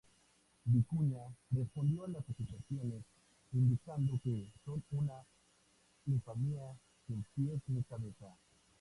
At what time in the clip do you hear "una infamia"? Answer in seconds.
4.89-6.75